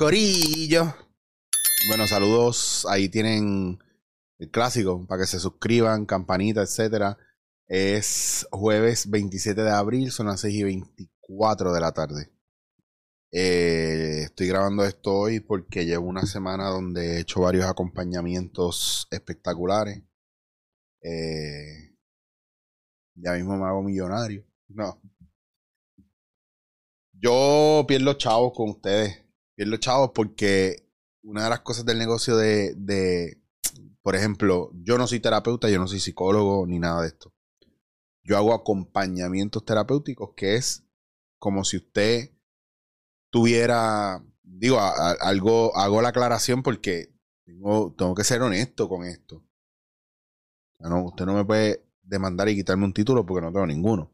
[0.00, 0.94] Corillo.
[1.88, 2.86] Bueno, saludos.
[2.88, 3.78] Ahí tienen
[4.38, 7.18] el clásico para que se suscriban, campanita, etcétera.
[7.68, 12.32] Es jueves 27 de abril, son las 6 y 24 de la tarde.
[13.30, 20.02] Eh, estoy grabando esto hoy porque llevo una semana donde he hecho varios acompañamientos espectaculares.
[21.02, 21.94] Eh,
[23.16, 24.46] ya mismo me hago millonario.
[24.68, 24.98] No.
[27.12, 29.29] Yo pierdo chavos con ustedes.
[29.60, 30.88] Pierdo chavos porque
[31.22, 33.42] una de las cosas del negocio de, de,
[34.00, 37.34] por ejemplo, yo no soy terapeuta, yo no soy psicólogo ni nada de esto.
[38.22, 40.86] Yo hago acompañamientos terapéuticos que es
[41.38, 42.30] como si usted
[43.28, 47.12] tuviera, digo, algo, hago la aclaración porque
[47.44, 49.44] tengo, tengo que ser honesto con esto.
[50.78, 54.10] No, usted no me puede demandar y quitarme un título porque no tengo ninguno.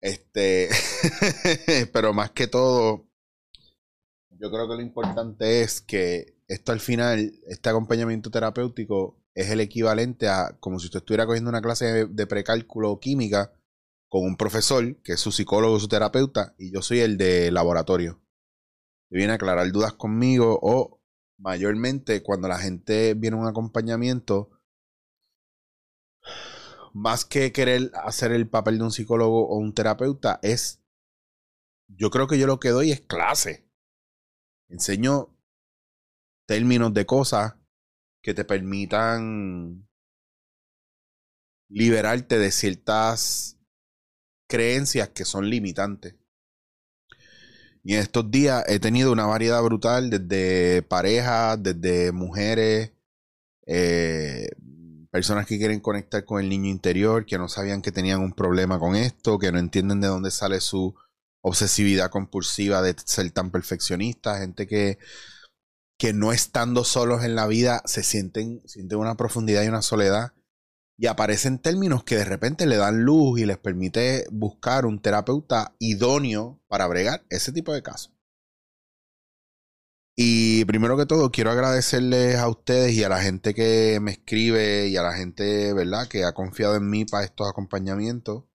[0.00, 0.70] Este,
[1.92, 3.07] pero más que todo,
[4.40, 9.60] yo creo que lo importante es que esto al final, este acompañamiento terapéutico es el
[9.60, 13.52] equivalente a como si usted estuviera cogiendo una clase de, de precálculo química
[14.08, 18.20] con un profesor que es su psicólogo, su terapeuta, y yo soy el de laboratorio.
[19.10, 21.00] Que viene a aclarar dudas conmigo o
[21.38, 24.50] mayormente cuando la gente viene a un acompañamiento,
[26.94, 30.82] más que querer hacer el papel de un psicólogo o un terapeuta, es,
[31.86, 33.67] yo creo que yo lo que doy es clase.
[34.68, 35.34] Enseño
[36.46, 37.54] términos de cosas
[38.22, 39.88] que te permitan
[41.68, 43.58] liberarte de ciertas
[44.48, 46.16] creencias que son limitantes.
[47.84, 52.92] Y en estos días he tenido una variedad brutal desde parejas, desde mujeres,
[53.66, 54.48] eh,
[55.10, 58.78] personas que quieren conectar con el niño interior, que no sabían que tenían un problema
[58.78, 60.94] con esto, que no entienden de dónde sale su
[61.40, 64.98] obsesividad compulsiva de ser tan perfeccionista, gente que,
[65.98, 70.32] que no estando solos en la vida se sienten, sienten una profundidad y una soledad
[70.98, 75.74] y aparecen términos que de repente le dan luz y les permite buscar un terapeuta
[75.78, 78.12] idóneo para bregar ese tipo de casos.
[80.16, 84.88] Y primero que todo, quiero agradecerles a ustedes y a la gente que me escribe
[84.88, 88.47] y a la gente, ¿verdad?, que ha confiado en mí para estos acompañamientos.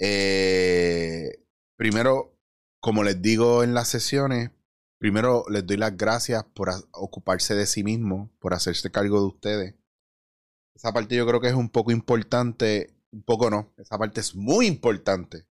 [0.00, 1.44] Eh,
[1.76, 2.36] primero,
[2.80, 4.50] como les digo en las sesiones,
[4.98, 9.74] primero les doy las gracias por ocuparse de sí mismo, por hacerse cargo de ustedes
[10.80, 14.34] esa parte yo creo que es un poco importante, un poco no, esa parte es
[14.34, 15.46] muy importante.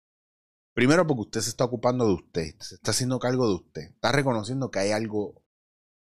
[0.72, 4.12] Primero porque usted se está ocupando de usted, se está haciendo cargo de usted, está
[4.12, 5.42] reconociendo que hay algo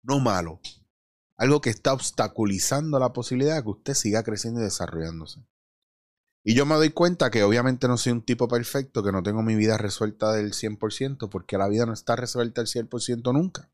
[0.02, 0.60] no malo,
[1.38, 5.40] algo que está obstaculizando la posibilidad de que usted siga creciendo y desarrollándose.
[6.44, 9.42] Y yo me doy cuenta que obviamente no soy un tipo perfecto, que no tengo
[9.42, 13.70] mi vida resuelta del 100%, porque la vida no está resuelta al 100% nunca.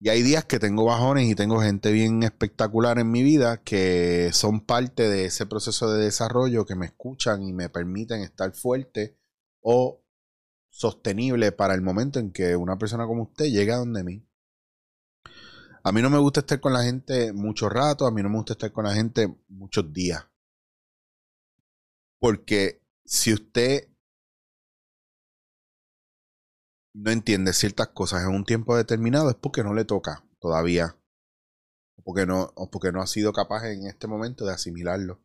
[0.00, 4.30] Y hay días que tengo bajones y tengo gente bien espectacular en mi vida que
[4.34, 9.16] son parte de ese proceso de desarrollo, que me escuchan y me permiten estar fuerte
[9.62, 10.04] o
[10.68, 14.26] sostenible para el momento en que una persona como usted llegue a donde mí.
[15.84, 18.36] A mí no me gusta estar con la gente mucho rato, a mí no me
[18.36, 20.26] gusta estar con la gente muchos días.
[22.24, 23.86] Porque si usted
[26.94, 30.96] no entiende ciertas cosas en un tiempo determinado es porque no le toca todavía.
[31.98, 35.22] O porque no, o porque no ha sido capaz en este momento de asimilarlo.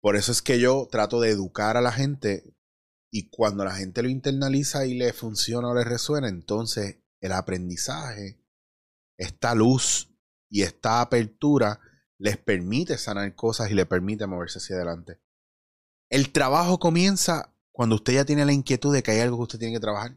[0.00, 2.56] Por eso es que yo trato de educar a la gente
[3.12, 8.42] y cuando la gente lo internaliza y le funciona o le resuena, entonces el aprendizaje,
[9.18, 10.10] esta luz
[10.48, 11.80] y esta apertura
[12.16, 15.20] les permite sanar cosas y le permite moverse hacia adelante.
[16.10, 19.58] El trabajo comienza cuando usted ya tiene la inquietud de que hay algo que usted
[19.58, 20.16] tiene que trabajar.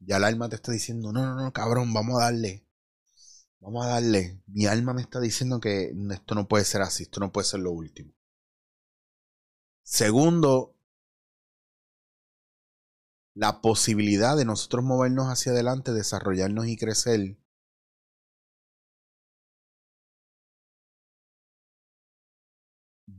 [0.00, 2.66] Ya el alma te está diciendo, no, no, no, cabrón, vamos a darle.
[3.60, 4.42] Vamos a darle.
[4.46, 7.60] Mi alma me está diciendo que esto no puede ser así, esto no puede ser
[7.60, 8.12] lo último.
[9.82, 10.74] Segundo,
[13.34, 17.36] la posibilidad de nosotros movernos hacia adelante, desarrollarnos y crecer.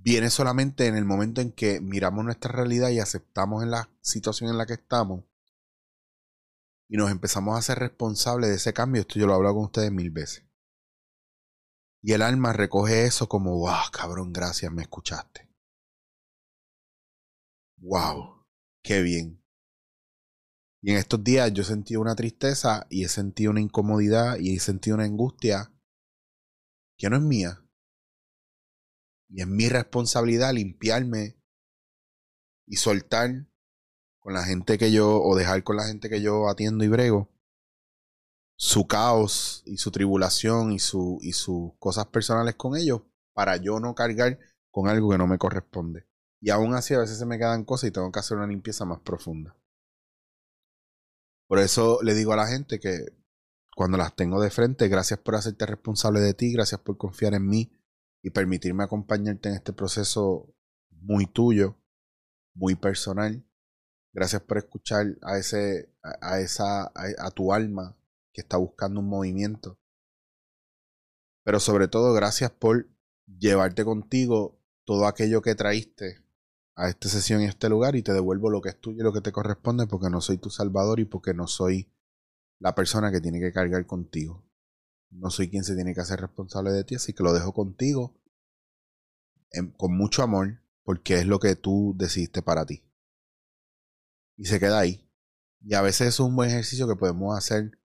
[0.10, 4.50] Viene solamente en el momento en que miramos nuestra realidad y aceptamos en la situación
[4.50, 5.26] en la que estamos
[6.88, 9.66] y nos empezamos a ser responsables de ese cambio, esto yo lo he hablado con
[9.66, 10.46] ustedes mil veces.
[12.02, 15.50] Y el alma recoge eso como, wow, cabrón, gracias, me escuchaste.
[17.80, 18.46] Wow,
[18.82, 19.44] qué bien.
[20.82, 24.60] Y en estos días yo sentí una tristeza y he sentido una incomodidad y he
[24.62, 25.70] sentido una angustia
[26.98, 27.67] que no es mía.
[29.30, 31.38] Y es mi responsabilidad limpiarme
[32.66, 33.48] y soltar
[34.20, 37.30] con la gente que yo, o dejar con la gente que yo atiendo y brego,
[38.58, 43.02] su caos y su tribulación y, su, y sus cosas personales con ellos
[43.34, 44.40] para yo no cargar
[44.72, 46.08] con algo que no me corresponde.
[46.42, 48.86] Y aún así a veces se me quedan cosas y tengo que hacer una limpieza
[48.86, 49.56] más profunda.
[51.48, 53.06] Por eso le digo a la gente que
[53.76, 57.48] cuando las tengo de frente, gracias por hacerte responsable de ti, gracias por confiar en
[57.48, 57.72] mí
[58.28, 60.54] y permitirme acompañarte en este proceso
[60.90, 61.78] muy tuyo,
[62.54, 63.42] muy personal.
[64.12, 67.96] Gracias por escuchar a ese, a, esa, a tu alma
[68.34, 69.80] que está buscando un movimiento.
[71.46, 72.90] Pero sobre todo, gracias por
[73.28, 76.22] llevarte contigo todo aquello que traíste
[76.76, 79.04] a esta sesión y a este lugar y te devuelvo lo que es tuyo y
[79.06, 81.90] lo que te corresponde porque no soy tu salvador y porque no soy
[82.60, 84.44] la persona que tiene que cargar contigo.
[85.12, 88.17] No soy quien se tiene que hacer responsable de ti, así que lo dejo contigo
[89.78, 92.84] con mucho amor porque es lo que tú decidiste para ti.
[94.38, 95.10] Y se queda ahí.
[95.62, 97.78] Y a veces es un buen ejercicio que podemos hacer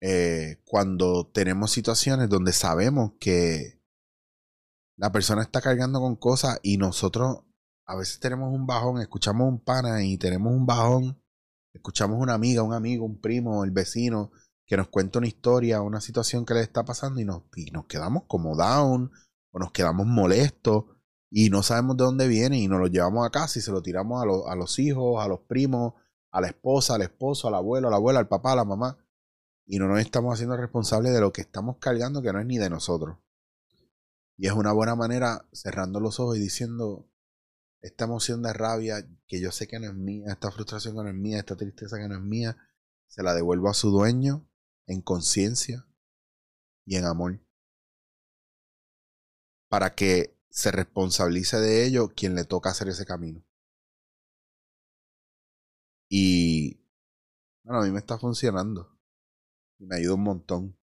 [0.00, 3.82] eh, cuando tenemos situaciones donde sabemos que
[4.96, 7.44] la persona está cargando con cosas y nosotros
[7.86, 11.22] a veces tenemos un bajón, escuchamos un pana y tenemos un bajón,
[11.72, 14.30] escuchamos una amiga, un amigo, un primo, el vecino
[14.66, 17.86] que nos cuenta una historia, una situación que le está pasando y nos, y nos
[17.86, 19.10] quedamos como down
[19.56, 20.84] o nos quedamos molestos
[21.30, 23.80] y no sabemos de dónde viene y nos lo llevamos a casa y se lo
[23.80, 25.94] tiramos a, a los hijos, a los primos,
[26.30, 28.98] a la esposa, al esposo, al abuelo, a la abuela, al papá, a la mamá
[29.64, 32.58] y no nos estamos haciendo responsables de lo que estamos cargando que no es ni
[32.58, 33.16] de nosotros.
[34.36, 37.08] Y es una buena manera cerrando los ojos y diciendo,
[37.80, 41.08] esta emoción de rabia que yo sé que no es mía, esta frustración que no
[41.08, 42.58] es mía, esta tristeza que no es mía,
[43.06, 44.46] se la devuelvo a su dueño
[44.86, 45.86] en conciencia
[46.84, 47.45] y en amor.
[49.68, 53.44] Para que se responsabilice de ello quien le toca hacer ese camino.
[56.08, 56.80] Y
[57.62, 58.96] bueno, a mí me está funcionando.
[59.78, 60.76] Y me ayuda un montón.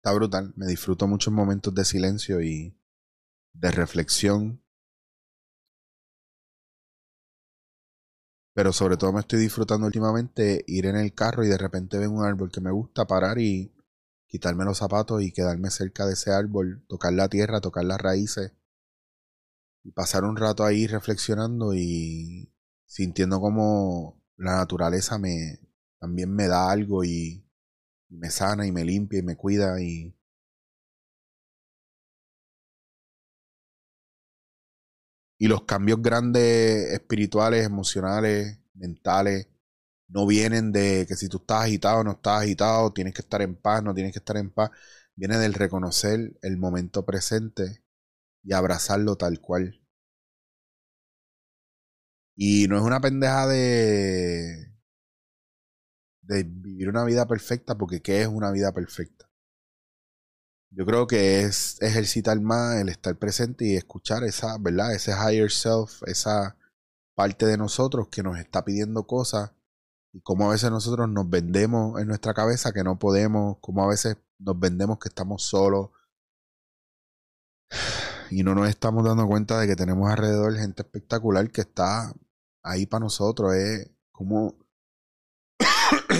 [0.00, 0.52] Está brutal.
[0.56, 2.74] Me disfruto muchos momentos de silencio y
[3.52, 4.62] de reflexión
[8.54, 12.08] Pero sobre todo me estoy disfrutando últimamente ir en el carro y de repente ver
[12.08, 13.72] un árbol que me gusta, parar y
[14.26, 18.52] quitarme los zapatos y quedarme cerca de ese árbol, tocar la tierra, tocar las raíces
[19.84, 22.52] y pasar un rato ahí reflexionando y
[22.86, 25.60] sintiendo como la naturaleza me
[25.98, 27.44] también me da algo y
[28.10, 30.14] me sana y me limpia y me cuida y
[35.38, 39.48] Y los cambios grandes espirituales, emocionales, mentales,
[40.08, 43.56] no vienen de que si tú estás agitado no estás agitado, tienes que estar en
[43.56, 44.70] paz, no tienes que estar en paz.
[45.16, 47.82] Viene del reconocer el momento presente
[48.44, 49.80] y abrazarlo tal cual.
[52.36, 54.69] Y no es una pendeja de,
[56.30, 59.28] de vivir una vida perfecta, porque ¿qué es una vida perfecta?
[60.72, 64.94] Yo creo que es ejercitar más el estar presente y escuchar esa, ¿verdad?
[64.94, 66.56] Ese higher self, esa
[67.16, 69.52] parte de nosotros que nos está pidiendo cosas
[70.12, 73.88] y cómo a veces nosotros nos vendemos en nuestra cabeza que no podemos, cómo a
[73.88, 75.90] veces nos vendemos que estamos solos
[78.30, 82.12] y no nos estamos dando cuenta de que tenemos alrededor gente espectacular que está
[82.62, 83.54] ahí para nosotros.
[83.54, 84.54] Es como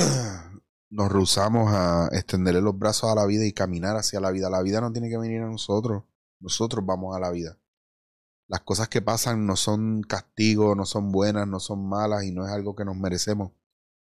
[0.91, 4.51] nos rehusamos a extenderle los brazos a la vida y caminar hacia la vida.
[4.51, 6.05] La vida no tiene que venir a nosotros,
[6.41, 7.59] nosotros vamos a la vida.
[8.49, 12.47] Las cosas que pasan no son castigo, no son buenas, no son malas y no
[12.47, 13.53] es algo que nos merecemos.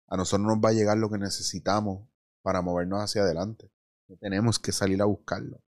[0.09, 2.09] A nosotros nos va a llegar lo que necesitamos
[2.43, 3.71] para movernos hacia adelante.
[4.09, 5.63] No tenemos que salir a buscarlo.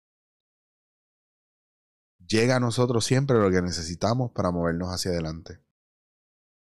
[2.26, 5.60] Llega a nosotros siempre lo que necesitamos para movernos hacia adelante.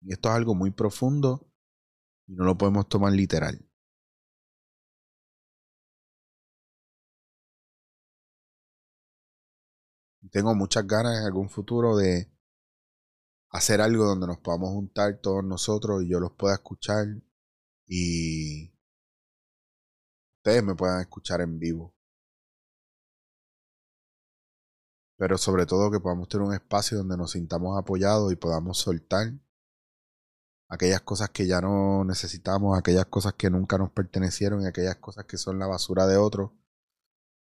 [0.01, 1.47] Y esto es algo muy profundo
[2.27, 3.59] y no lo podemos tomar literal.
[10.33, 12.27] tengo muchas ganas en algún futuro de
[13.51, 17.05] hacer algo donde nos podamos juntar todos nosotros y yo los pueda escuchar
[17.85, 18.73] y
[20.37, 21.93] ustedes me puedan escuchar en vivo.
[25.17, 29.33] Pero sobre todo que podamos tener un espacio donde nos sintamos apoyados y podamos soltar
[30.73, 35.25] aquellas cosas que ya no necesitamos, aquellas cosas que nunca nos pertenecieron y aquellas cosas
[35.25, 36.51] que son la basura de otros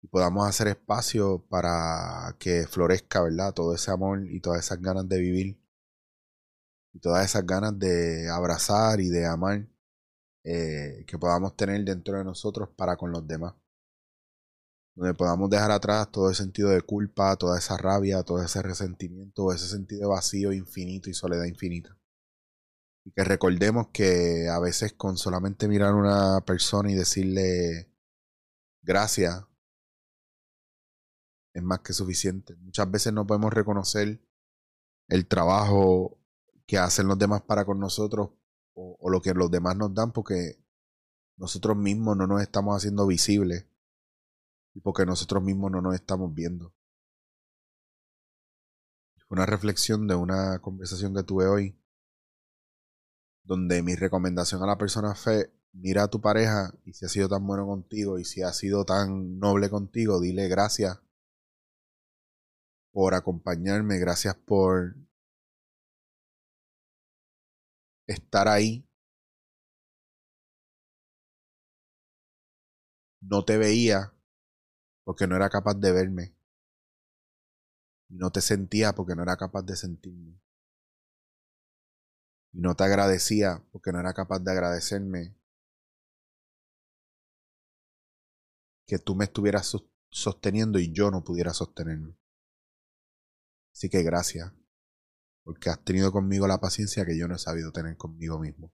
[0.02, 3.54] y podamos hacer espacio para que florezca, ¿verdad?
[3.54, 5.60] Todo ese amor y todas esas ganas de vivir
[6.94, 9.68] y todas esas ganas de abrazar y de amar
[10.44, 13.56] eh, que podamos tener dentro de nosotros para con los demás.
[14.96, 19.52] Donde podamos dejar atrás todo el sentido de culpa, toda esa rabia, todo ese resentimiento,
[19.52, 21.97] ese sentido vacío infinito y soledad infinita.
[23.08, 27.90] Y que recordemos que a veces con solamente mirar a una persona y decirle
[28.82, 29.46] gracias
[31.54, 32.58] es más que suficiente.
[32.58, 34.20] Muchas veces no podemos reconocer
[35.08, 36.20] el trabajo
[36.66, 38.32] que hacen los demás para con nosotros
[38.74, 40.62] o, lo que los demás nos dan porque
[41.38, 43.68] nosotros mismos no nos estamos haciendo visibles
[44.74, 46.74] y porque nosotros mismos no nos estamos viendo.
[49.30, 51.87] Una reflexión de una conversación que tuve hoy
[53.48, 57.30] donde mi recomendación a la persona fue mira a tu pareja y si ha sido
[57.30, 61.00] tan bueno contigo y si ha sido tan noble contigo, dile gracias
[62.92, 64.96] por acompañarme, gracias por
[68.08, 68.86] estar ahí.
[73.22, 74.14] No te veía
[75.06, 76.36] porque no era capaz de verme.
[78.10, 80.40] No te sentía porque no era capaz de sentirme.
[82.58, 85.36] Y no te agradecía porque no era capaz de agradecerme.
[88.88, 89.78] Que tú me estuvieras
[90.10, 92.18] sosteniendo y yo no pudiera sostenerme.
[93.72, 94.52] Así que gracias
[95.44, 98.74] porque has tenido conmigo la paciencia que yo no he sabido tener conmigo mismo.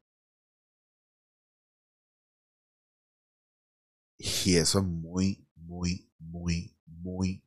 [4.17, 7.43] Y eso es muy, muy, muy, muy,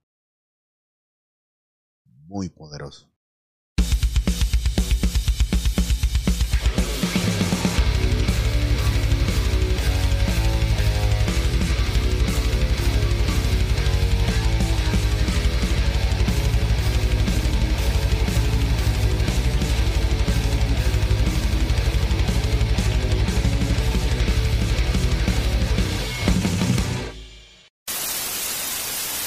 [2.26, 3.15] muy poderoso.